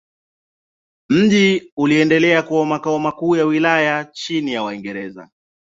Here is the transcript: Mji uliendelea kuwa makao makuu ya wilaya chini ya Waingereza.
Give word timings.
Mji 1.09 1.71
uliendelea 1.77 2.43
kuwa 2.43 2.65
makao 2.65 2.99
makuu 2.99 3.35
ya 3.35 3.45
wilaya 3.45 4.05
chini 4.05 4.53
ya 4.53 4.63
Waingereza. 4.63 5.29